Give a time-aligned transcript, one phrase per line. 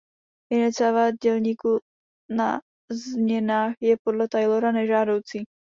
[0.53, 1.79] Iniciativa dělníků
[2.29, 2.59] na
[2.91, 5.43] změnách je podle Taylora nežádoucí.